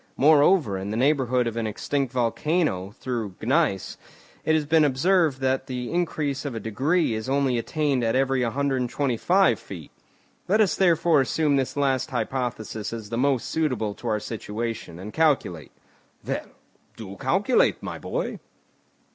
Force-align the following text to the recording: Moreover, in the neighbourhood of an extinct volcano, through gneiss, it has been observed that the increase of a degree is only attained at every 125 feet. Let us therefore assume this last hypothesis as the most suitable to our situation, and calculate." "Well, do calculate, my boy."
Moreover, 0.17 0.79
in 0.79 0.89
the 0.89 0.97
neighbourhood 0.97 1.45
of 1.45 1.55
an 1.55 1.67
extinct 1.67 2.11
volcano, 2.11 2.89
through 2.89 3.35
gneiss, 3.39 3.97
it 4.43 4.55
has 4.55 4.65
been 4.65 4.83
observed 4.83 5.41
that 5.41 5.67
the 5.67 5.91
increase 5.91 6.43
of 6.43 6.55
a 6.55 6.59
degree 6.59 7.13
is 7.13 7.29
only 7.29 7.59
attained 7.59 8.03
at 8.03 8.15
every 8.15 8.41
125 8.43 9.59
feet. 9.59 9.91
Let 10.47 10.59
us 10.59 10.75
therefore 10.75 11.21
assume 11.21 11.55
this 11.55 11.77
last 11.77 12.09
hypothesis 12.09 12.91
as 12.91 13.09
the 13.11 13.17
most 13.19 13.47
suitable 13.47 13.93
to 13.93 14.07
our 14.07 14.19
situation, 14.19 14.97
and 14.97 15.13
calculate." 15.13 15.71
"Well, 16.25 16.47
do 16.97 17.15
calculate, 17.17 17.83
my 17.83 17.99
boy." 17.99 18.39